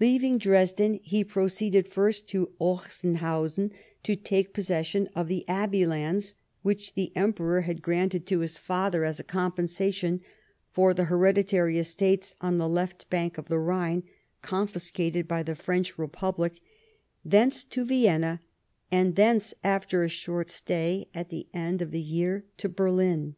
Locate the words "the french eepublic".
15.42-16.58